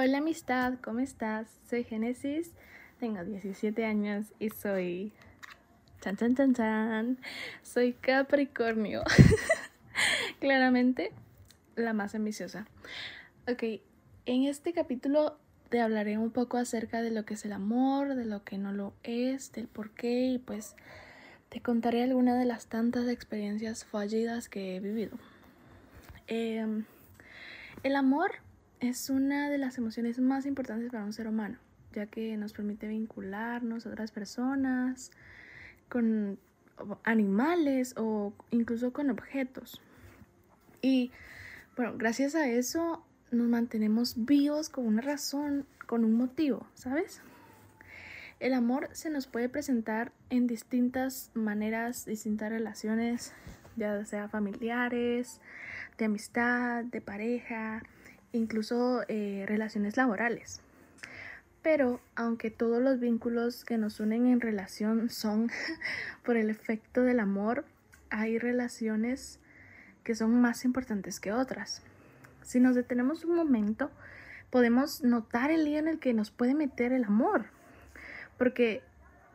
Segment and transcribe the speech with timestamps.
[0.00, 1.48] Hola amistad, ¿cómo estás?
[1.68, 2.52] Soy Génesis,
[3.00, 5.12] tengo 17 años y soy...
[6.00, 7.18] Chan, chan, chan, chan.
[7.64, 9.02] Soy Capricornio.
[10.38, 11.10] Claramente
[11.74, 12.68] la más ambiciosa.
[13.50, 13.80] Ok,
[14.26, 15.36] en este capítulo
[15.68, 18.70] te hablaré un poco acerca de lo que es el amor, de lo que no
[18.70, 20.76] lo es, del por qué y pues
[21.48, 25.18] te contaré algunas de las tantas experiencias fallidas que he vivido.
[26.28, 26.84] Em,
[27.82, 28.30] el amor
[28.80, 31.58] es una de las emociones más importantes para un ser humano,
[31.92, 35.10] ya que nos permite vincularnos a otras personas,
[35.88, 36.38] con
[37.04, 39.80] animales o incluso con objetos.
[40.80, 41.10] Y
[41.76, 47.20] bueno, gracias a eso nos mantenemos vivos con una razón, con un motivo, ¿sabes?
[48.40, 53.32] El amor se nos puede presentar en distintas maneras, distintas relaciones,
[53.76, 55.40] ya sea familiares,
[55.98, 57.82] de amistad, de pareja,
[58.32, 60.60] incluso eh, relaciones laborales.
[61.62, 65.50] Pero aunque todos los vínculos que nos unen en relación son
[66.24, 67.64] por el efecto del amor,
[68.10, 69.38] hay relaciones
[70.04, 71.82] que son más importantes que otras.
[72.42, 73.90] Si nos detenemos un momento,
[74.50, 77.46] podemos notar el lío en el que nos puede meter el amor,
[78.38, 78.82] porque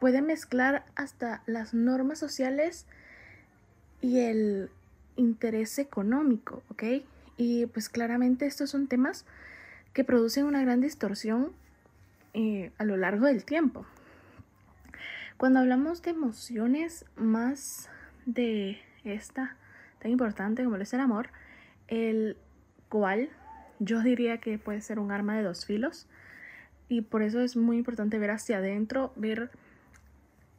[0.00, 2.86] puede mezclar hasta las normas sociales
[4.00, 4.70] y el
[5.16, 6.82] interés económico, ¿ok?
[7.36, 9.24] Y pues claramente estos son temas
[9.92, 11.52] que producen una gran distorsión
[12.32, 13.86] eh, a lo largo del tiempo.
[15.36, 17.88] Cuando hablamos de emociones más
[18.26, 19.56] de esta
[20.00, 21.28] tan importante como es el amor,
[21.88, 22.36] el
[22.88, 23.30] cual
[23.78, 26.06] yo diría que puede ser un arma de dos filos
[26.88, 29.50] y por eso es muy importante ver hacia adentro, ver,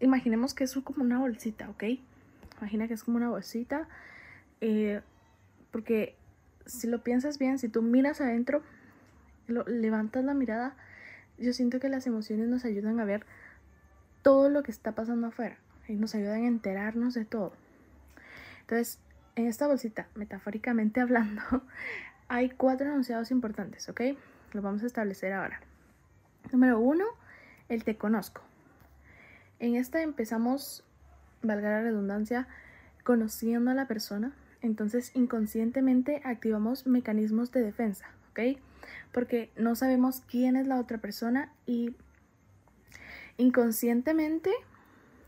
[0.00, 1.84] imaginemos que es como una bolsita, ¿ok?
[2.58, 3.86] Imagina que es como una bolsita,
[4.60, 5.02] eh,
[5.70, 6.16] porque
[6.66, 8.62] si lo piensas bien, si tú miras adentro,
[9.46, 10.74] lo, levantas la mirada,
[11.38, 13.26] yo siento que las emociones nos ayudan a ver
[14.22, 17.52] todo lo que está pasando afuera y nos ayudan a enterarnos de todo.
[18.60, 18.98] Entonces,
[19.36, 21.42] en esta bolsita, metafóricamente hablando,
[22.28, 24.00] hay cuatro enunciados importantes, ¿ok?
[24.52, 25.60] Los vamos a establecer ahora.
[26.52, 27.04] Número uno,
[27.68, 28.42] el te conozco.
[29.58, 30.84] En esta empezamos,
[31.42, 32.46] valga la redundancia,
[33.02, 34.32] conociendo a la persona,
[34.64, 38.58] entonces inconscientemente activamos mecanismos de defensa, ¿ok?
[39.12, 41.94] Porque no sabemos quién es la otra persona y
[43.36, 44.50] inconscientemente,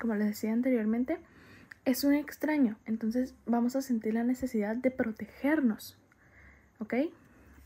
[0.00, 1.18] como les decía anteriormente,
[1.84, 5.98] es un extraño, entonces vamos a sentir la necesidad de protegernos,
[6.78, 6.94] ¿ok?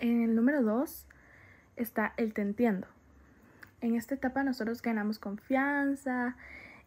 [0.01, 1.07] En el número dos
[1.77, 2.89] está el te entiendo.
[3.81, 6.37] En esta etapa nosotros ganamos confianza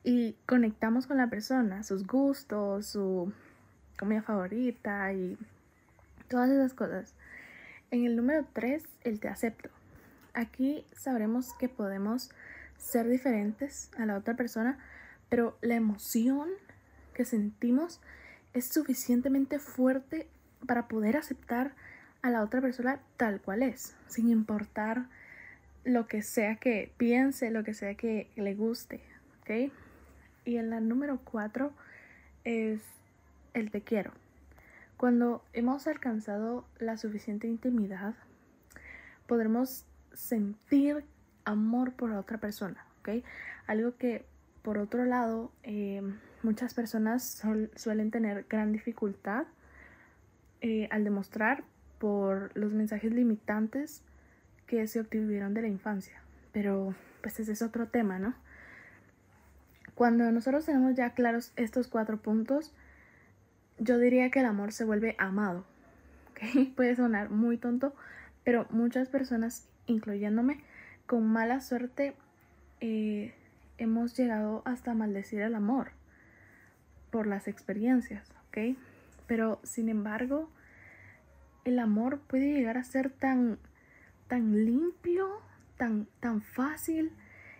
[0.03, 3.31] y conectamos con la persona, sus gustos, su
[3.97, 5.37] comida favorita y
[6.27, 7.13] todas esas cosas.
[7.91, 9.69] En el número 3, el te acepto.
[10.33, 12.31] Aquí sabremos que podemos
[12.77, 14.77] ser diferentes a la otra persona,
[15.29, 16.49] pero la emoción
[17.13, 18.01] que sentimos
[18.53, 20.27] es suficientemente fuerte
[20.65, 21.73] para poder aceptar
[22.21, 25.05] a la otra persona tal cual es, sin importar
[25.83, 29.01] lo que sea que piense, lo que sea que le guste,
[29.41, 29.71] ¿ok?
[30.43, 31.71] Y en la número 4
[32.43, 32.81] es
[33.55, 34.11] el te quiero.
[34.97, 38.13] Cuando hemos alcanzado la suficiente intimidad,
[39.27, 41.03] podremos sentir
[41.43, 43.23] amor por otra persona, ¿ok?
[43.67, 44.25] Algo que,
[44.61, 46.01] por otro lado, eh,
[46.43, 47.43] muchas personas
[47.75, 49.45] suelen tener gran dificultad
[50.61, 51.63] eh, al demostrar
[51.99, 54.01] por los mensajes limitantes
[54.67, 56.21] que se obtuvieron de la infancia.
[56.53, 58.33] Pero, pues ese es otro tema, ¿no?
[59.93, 62.73] Cuando nosotros tenemos ya claros estos cuatro puntos,
[63.77, 65.65] yo diría que el amor se vuelve amado.
[66.75, 67.95] Puede sonar muy tonto,
[68.43, 70.59] pero muchas personas, incluyéndome,
[71.05, 72.15] con mala suerte,
[72.81, 73.33] eh,
[73.77, 75.89] hemos llegado hasta maldecir el amor
[77.11, 78.77] por las experiencias, ¿ok?
[79.27, 80.49] Pero sin embargo,
[81.63, 83.57] el amor puede llegar a ser tan,
[84.27, 85.41] tan limpio,
[85.77, 87.11] tan, tan fácil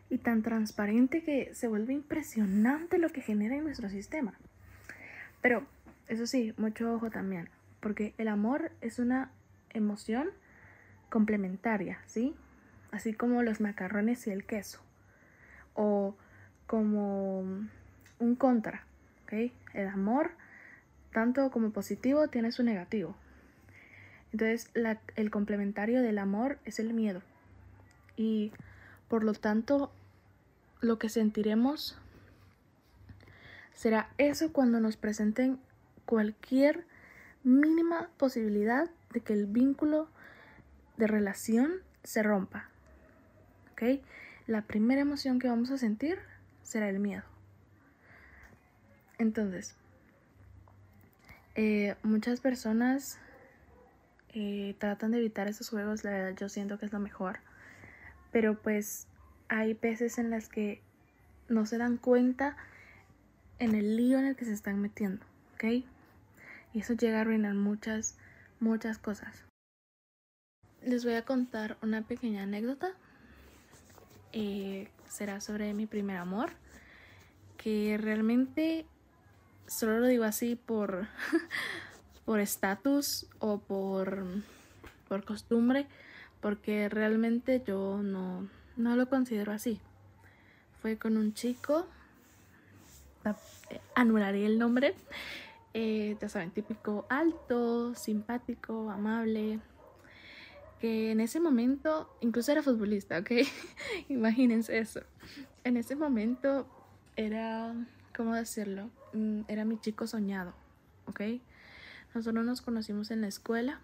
[0.10, 4.34] y tan transparente que se vuelve impresionante lo que genera en nuestro sistema.
[5.42, 5.66] Pero
[6.08, 7.50] eso sí, mucho ojo también,
[7.80, 9.32] porque el amor es una
[9.72, 10.30] emoción
[11.10, 12.36] complementaria, ¿sí?
[12.92, 14.80] Así como los macarrones y el queso.
[15.74, 16.16] O
[16.68, 17.40] como
[18.20, 18.84] un contra,
[19.24, 19.52] ¿ok?
[19.74, 20.32] El amor,
[21.12, 23.16] tanto como positivo, tiene su negativo.
[24.32, 24.70] Entonces,
[25.16, 27.22] el complementario del amor es el miedo.
[28.18, 28.52] Y
[29.08, 29.92] por lo tanto,
[30.82, 31.98] lo que sentiremos
[33.74, 35.60] será eso cuando nos presenten
[36.06, 36.86] cualquier
[37.44, 40.10] mínima posibilidad de que el vínculo
[40.98, 41.74] de relación
[42.04, 42.70] se rompa.
[43.72, 44.02] ¿Ok?
[44.48, 46.20] La primera emoción que vamos a sentir
[46.64, 47.24] será el miedo.
[49.18, 49.76] Entonces,
[51.56, 53.18] eh, muchas personas
[54.30, 57.40] eh, tratan de evitar esos juegos, la verdad yo siento que es lo mejor.
[58.32, 59.08] Pero pues
[59.48, 60.82] hay veces en las que
[61.48, 62.58] no se dan cuenta
[63.60, 65.86] en el lío en el que se están metiendo, ¿ok?
[66.76, 68.18] Y eso llega a arruinar muchas,
[68.60, 69.46] muchas cosas.
[70.84, 72.92] Les voy a contar una pequeña anécdota.
[74.34, 76.52] Eh, será sobre mi primer amor.
[77.56, 78.86] Que realmente
[79.68, 81.08] solo lo digo así por
[82.26, 84.26] por estatus o por,
[85.08, 85.88] por costumbre.
[86.42, 89.80] Porque realmente yo no, no lo considero así.
[90.82, 91.88] Fue con un chico
[93.96, 94.94] anularé el nombre.
[95.78, 99.60] Eh, ya saben, típico alto, simpático, amable.
[100.80, 103.32] Que en ese momento, incluso era futbolista, ¿ok?
[104.08, 105.02] Imagínense eso.
[105.66, 106.66] En ese momento
[107.18, 107.76] era,
[108.16, 108.90] ¿cómo decirlo?
[109.12, 110.54] Mm, era mi chico soñado,
[111.08, 111.22] ¿ok?
[112.14, 113.82] Nosotros nos conocimos en la escuela,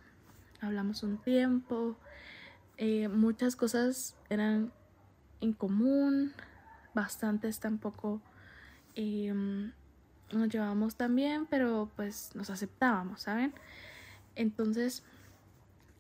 [0.61, 1.97] hablamos un tiempo,
[2.77, 4.71] eh, muchas cosas eran
[5.41, 6.31] en común,
[6.93, 8.21] bastantes tampoco
[8.95, 9.71] Em,
[10.33, 13.53] nos llevábamos tan bien, pero pues nos aceptábamos, ¿saben?
[14.35, 15.03] Entonces,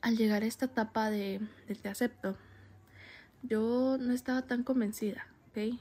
[0.01, 2.37] al llegar a esta etapa de, de te acepto,
[3.43, 5.77] yo no estaba tan convencida, ¿ok?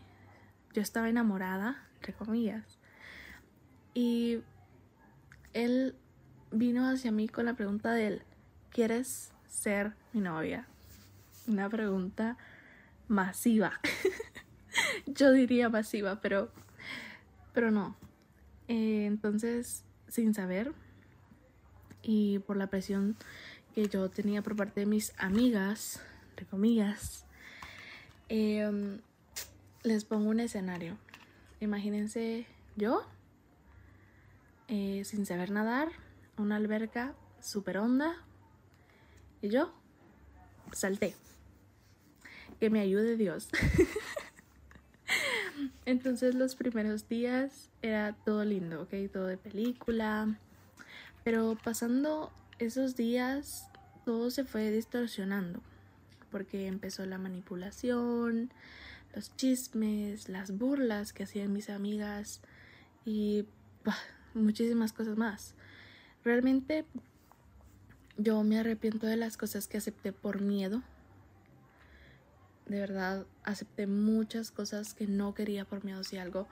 [0.72, 2.78] Yo estaba enamorada, entre comillas.
[3.94, 4.40] Y
[5.52, 5.94] él
[6.50, 8.22] vino hacia mí con la pregunta de él,
[8.70, 10.66] ¿quieres ser mi novia?
[11.46, 12.36] Una pregunta
[13.08, 13.80] masiva.
[15.06, 16.52] yo diría masiva, pero
[17.52, 17.96] pero no.
[18.70, 20.72] Eh, entonces, sin saber
[22.02, 23.16] y por la presión
[23.74, 26.00] que yo tenía por parte de mis amigas,
[26.30, 27.24] entre comillas,
[28.28, 29.00] em,
[29.82, 30.96] les pongo un escenario.
[31.58, 32.46] Imagínense
[32.76, 33.04] yo,
[34.68, 35.88] eh, sin saber nadar,
[36.38, 38.24] una alberca súper honda,
[39.42, 39.74] y yo
[40.70, 41.16] salté.
[42.60, 43.48] Que me ayude Dios.
[45.90, 48.94] Entonces los primeros días era todo lindo, ¿ok?
[49.12, 50.38] Todo de película.
[51.24, 53.66] Pero pasando esos días,
[54.04, 55.60] todo se fue distorsionando.
[56.30, 58.52] Porque empezó la manipulación,
[59.16, 62.40] los chismes, las burlas que hacían mis amigas
[63.04, 63.46] y
[64.34, 65.56] muchísimas cosas más.
[66.22, 66.84] Realmente
[68.16, 70.84] yo me arrepiento de las cosas que acepté por miedo
[72.70, 76.04] de verdad acepté muchas cosas que no quería por miedo.
[76.04, 76.46] Si algo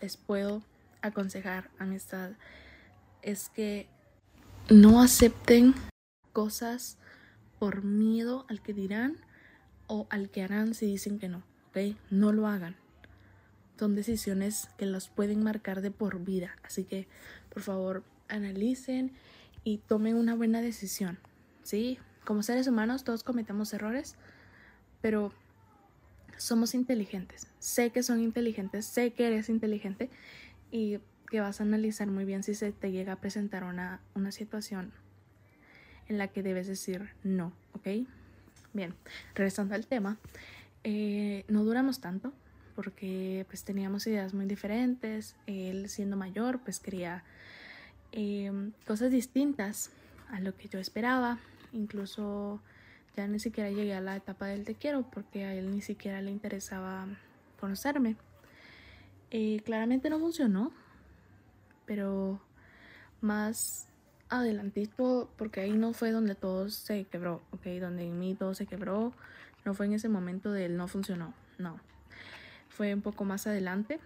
[0.00, 0.62] les puedo
[1.02, 2.30] aconsejar, amistad,
[3.22, 3.88] es que
[4.70, 5.74] no acepten
[6.32, 6.96] cosas
[7.58, 9.16] por miedo al que dirán
[9.88, 11.42] o al que harán si dicen que no.
[12.08, 12.76] No lo hagan.
[13.76, 16.54] Son decisiones que los pueden marcar de por vida.
[16.62, 17.08] Así que,
[17.52, 19.10] por favor, analicen
[19.64, 21.18] y tomen una buena decisión,
[21.64, 21.98] ¿sí?
[22.24, 24.14] Como seres humanos todos cometemos errores,
[25.00, 25.32] pero
[26.36, 27.46] somos inteligentes.
[27.58, 30.10] Sé que son inteligentes, sé que eres inteligente
[30.70, 30.98] y
[31.30, 34.92] que vas a analizar muy bien si se te llega a presentar una, una situación
[36.08, 38.06] en la que debes decir no, ¿ok?
[38.72, 38.94] Bien,
[39.34, 40.18] regresando al tema,
[40.82, 42.32] eh, no duramos tanto
[42.74, 47.22] porque pues teníamos ideas muy diferentes, él siendo mayor pues quería
[48.12, 49.90] em, cosas distintas
[50.30, 51.38] a lo que yo esperaba,
[51.72, 52.60] incluso
[53.16, 56.20] ya ni siquiera llegué a la etapa del te quiero porque a él ni siquiera
[56.20, 57.06] le interesaba
[57.60, 58.16] conocerme.
[59.30, 60.72] Eh, claramente no funcionó,
[61.86, 62.40] pero
[63.20, 63.88] más
[64.28, 68.66] adelantito, porque ahí no fue donde todo se quebró, ok, donde en mí todo se
[68.66, 69.12] quebró,
[69.64, 71.80] no fue en ese momento de él no funcionó, no.
[72.68, 74.00] Fue un poco más adelante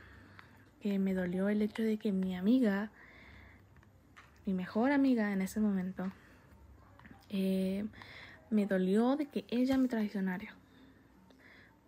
[0.81, 2.91] que me dolió el hecho de que mi amiga,
[4.47, 6.13] mi mejor amiga en ese momento,
[7.31, 7.85] eh,
[8.51, 10.55] me dolió de que ella me traicionara.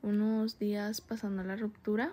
[0.03, 2.13] Unos días pasando la ruptura,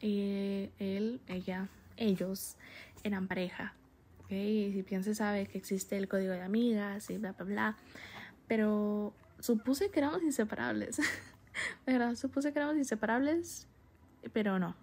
[0.00, 2.56] eh, él, ella, ellos
[3.04, 3.74] eran pareja.
[4.24, 4.72] ¿okay?
[4.72, 7.76] Si bien se sabe que existe el código de amigas y bla, bla, bla.
[8.46, 10.98] Pero supuse que éramos inseparables.
[11.86, 12.14] ¿Verdad?
[12.14, 13.66] Supuse que éramos inseparables,
[14.32, 14.76] pero no.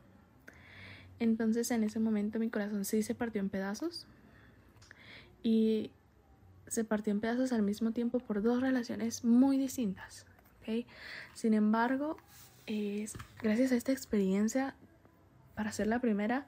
[1.19, 4.07] Entonces en ese momento mi corazón sí se partió en pedazos.
[5.43, 5.91] Y
[6.73, 10.25] se partió en pedazos al mismo tiempo por dos relaciones muy distintas.
[10.61, 10.85] ¿okay?
[11.33, 12.17] Sin embargo,
[13.41, 14.75] gracias a esta experiencia,
[15.55, 16.47] para ser la primera,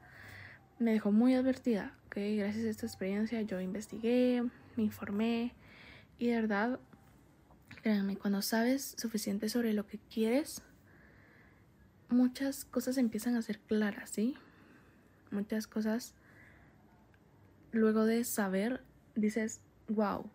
[0.79, 1.95] me dejó muy advertida.
[2.07, 2.37] ¿okay?
[2.37, 4.43] Gracias a esta experiencia yo investigué,
[4.75, 5.53] me informé
[6.17, 6.79] y de verdad
[7.85, 10.63] Créanme, cuando sabes suficiente sobre lo que quieres,
[12.09, 14.35] muchas cosas empiezan a ser claras, ¿sí?
[15.29, 16.15] Muchas cosas,
[17.71, 20.29] luego de saber, dices, wow,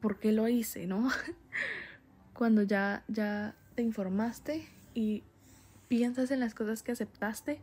[0.00, 1.08] ¿por qué lo hice, no?
[2.34, 5.22] Cuando ya, ya te informaste y
[5.88, 7.60] piensas en las cosas que aceptaste,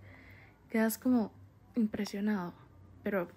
[0.70, 1.32] quedas como
[1.76, 2.54] impresionado.
[3.04, 3.28] Pero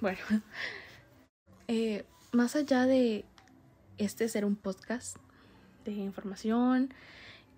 [0.00, 0.18] bueno,
[1.68, 3.24] eh, más allá de
[3.98, 5.16] este ser un podcast
[5.84, 6.94] de información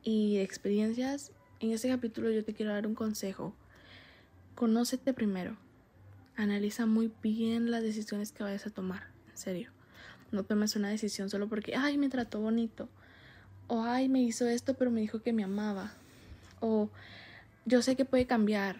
[0.02, 3.54] y de experiencias, en este capítulo yo te quiero dar un consejo.
[4.54, 5.56] Conócete primero.
[6.36, 9.08] Analiza muy bien las decisiones que vayas a tomar.
[9.30, 9.70] En serio.
[10.32, 12.88] No tomes una decisión solo porque, ay, me trató bonito.
[13.68, 15.92] O, ay, me hizo esto, pero me dijo que me amaba.
[16.60, 16.90] O,
[17.64, 18.76] yo sé que puede cambiar.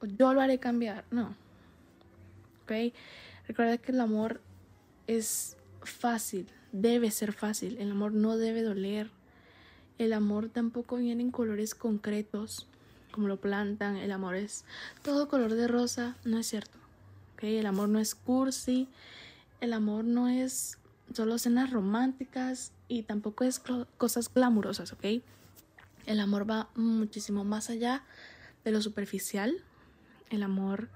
[0.00, 1.04] O, yo lo haré cambiar.
[1.10, 1.36] No.
[2.64, 2.92] ¿Ok?
[3.46, 4.40] Recuerda que el amor
[5.06, 6.48] es fácil.
[6.72, 7.78] Debe ser fácil.
[7.78, 9.10] El amor no debe doler.
[9.98, 12.66] El amor tampoco viene en colores concretos,
[13.12, 13.96] como lo plantan.
[13.96, 14.64] El amor es
[15.02, 16.16] todo color de rosa.
[16.24, 16.85] No es cierto.
[17.42, 18.88] El amor no es cursi.
[19.60, 20.78] El amor no es
[21.12, 23.60] solo escenas románticas y tampoco es
[23.96, 25.04] cosas glamurosas, ¿ok?
[26.06, 28.04] El amor va muchísimo más allá
[28.64, 29.62] de lo superficial.
[30.30, 30.88] El amor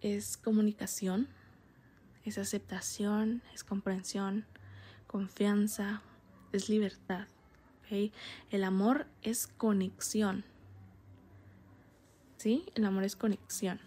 [0.00, 1.28] es comunicación,
[2.24, 4.46] es aceptación, es comprensión,
[5.06, 6.02] confianza,
[6.52, 7.26] es libertad.
[7.84, 8.12] ¿ok?
[8.50, 10.44] El amor es conexión.
[12.36, 12.64] ¿Sí?
[12.74, 13.80] El amor es conexión.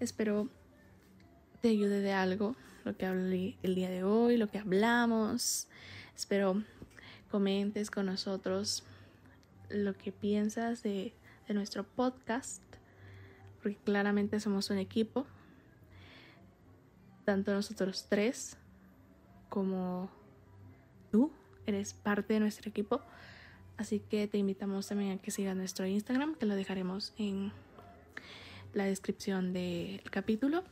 [0.00, 0.48] Espero
[1.60, 5.68] te ayude de algo lo que hablé el día de hoy, lo que hablamos.
[6.16, 6.62] Espero
[7.30, 8.82] comentes con nosotros
[9.68, 11.12] lo que piensas de,
[11.46, 12.62] de nuestro podcast,
[13.62, 15.26] porque claramente somos un equipo,
[17.26, 18.56] tanto nosotros tres
[19.50, 20.10] como
[21.12, 21.30] tú
[21.66, 23.02] eres parte de nuestro equipo.
[23.76, 27.52] Así que te invitamos también a que sigas nuestro Instagram, que lo dejaremos en
[28.74, 30.64] la descripción del capítulo.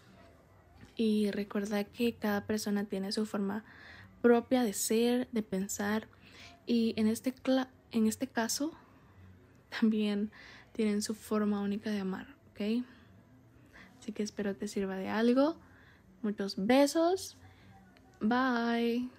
[0.96, 3.64] Y recuerda que cada persona tiene su forma
[4.20, 6.08] propia de ser, de pensar.
[6.66, 7.34] Y en este,
[7.92, 8.72] en este caso,
[9.80, 10.30] también
[10.72, 12.84] tienen su forma única de amar, ¿ok?
[13.98, 15.56] Así que espero te sirva de algo.
[16.22, 17.36] Muchos besos.
[18.20, 19.17] Bye.